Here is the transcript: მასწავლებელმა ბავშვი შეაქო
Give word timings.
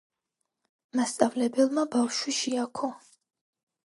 მასწავლებელმა 0.99 1.83
ბავშვი 1.97 2.33
შეაქო 2.39 2.91